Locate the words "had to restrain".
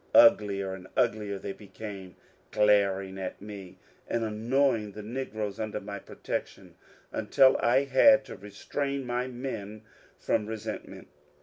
7.83-9.05